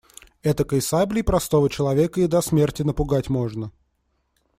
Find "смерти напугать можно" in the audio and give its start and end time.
2.41-3.71